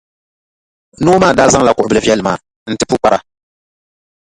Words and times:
Noo 1.03 1.17
maa 1.21 1.37
daa 1.37 1.51
zaŋla 1.53 1.75
kuɣʼ 1.77 1.87
bilʼ 1.89 2.03
viɛlli 2.05 2.23
maa 2.25 2.37
n-ti 2.71 2.83
pukpara. 2.89 3.17